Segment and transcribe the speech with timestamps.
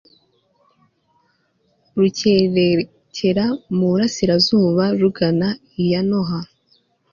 [1.99, 5.49] rukerekera mu burasirazuba rugana
[5.81, 6.39] i yanoha